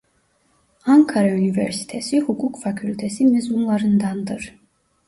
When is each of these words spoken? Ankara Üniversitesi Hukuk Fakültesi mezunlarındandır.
Ankara 0.85 1.27
Üniversitesi 1.29 2.19
Hukuk 2.19 2.61
Fakültesi 2.63 3.25
mezunlarındandır. 3.27 4.55